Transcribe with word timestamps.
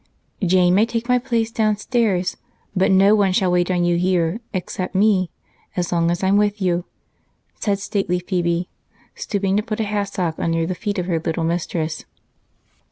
"Jane 0.43 0.73
may 0.73 0.87
take 0.87 1.07
my 1.07 1.19
place 1.19 1.51
downstairs, 1.51 2.35
but 2.75 2.89
no 2.89 3.13
one 3.13 3.33
shall 3.33 3.51
wait 3.51 3.69
on 3.69 3.85
you 3.85 3.97
here 3.97 4.39
except 4.51 4.95
me, 4.95 5.29
as 5.77 5.91
long 5.91 6.09
as 6.09 6.23
I'm 6.23 6.37
with 6.37 6.59
you," 6.59 6.85
said 7.59 7.77
stately 7.77 8.17
Phebe, 8.17 8.67
stooping 9.13 9.55
to 9.57 9.61
put 9.61 9.79
a 9.79 9.83
hassock 9.83 10.39
under 10.39 10.65
the 10.65 10.73
feet 10.73 10.97
of 10.97 11.05
her 11.05 11.19
little 11.19 11.43
mistress. 11.43 12.05